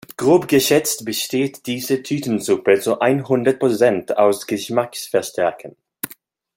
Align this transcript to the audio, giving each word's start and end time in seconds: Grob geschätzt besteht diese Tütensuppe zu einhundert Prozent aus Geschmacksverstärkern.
Grob 0.17 0.47
geschätzt 0.47 1.05
besteht 1.05 1.67
diese 1.67 2.01
Tütensuppe 2.01 2.79
zu 2.79 3.01
einhundert 3.01 3.59
Prozent 3.59 4.17
aus 4.17 4.47
Geschmacksverstärkern. 4.47 5.75